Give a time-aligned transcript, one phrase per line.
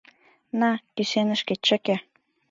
[0.59, 1.95] На, кӱсенышкет чыке.